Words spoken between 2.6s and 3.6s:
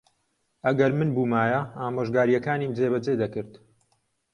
جێبەجێ دەکرد.